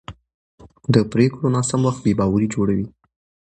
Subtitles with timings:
[0.93, 2.87] د پرېکړو ناسم وخت بې باوري جوړوي